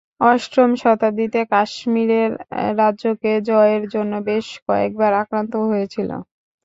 অষ্টম 0.25 0.69
শতাব্দীতে, 0.81 1.39
কাশ্মীরের 1.51 2.31
রাজ্যকে 2.79 3.31
জয়ের 3.49 3.83
জন্য 3.93 4.13
বেশ 4.27 4.47
কয়েকবার 4.67 5.11
আক্রান্ত 5.21 5.53
হয়েছিল। 5.69 6.09